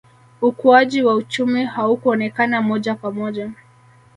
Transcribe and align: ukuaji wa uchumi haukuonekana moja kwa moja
ukuaji 0.41 1.03
wa 1.03 1.15
uchumi 1.15 1.65
haukuonekana 1.65 2.61
moja 2.61 2.95
kwa 2.95 3.11
moja 3.11 3.51